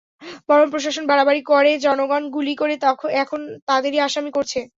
বরং 0.49 0.65
প্রশাসন 0.71 1.03
বাড়াবাড়ি 1.07 1.41
করে 1.51 1.71
জনগণকে 1.85 2.33
গুলি 2.35 2.53
করে 2.55 2.73
এখন 3.21 3.39
তাদেরই 3.67 3.99
আসামি 4.07 4.31
করছে। 4.37 4.59